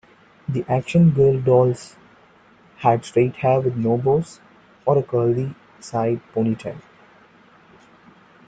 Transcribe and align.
The 0.49 0.65
Action 0.67 1.11
Girl 1.11 1.39
dolls 1.39 1.95
had 2.77 3.05
straight 3.05 3.35
hair 3.35 3.61
with 3.61 3.75
no 3.77 3.99
bows, 3.99 4.39
or 4.83 4.97
a 4.97 5.03
curly, 5.03 5.53
side-ponytail. 5.79 6.81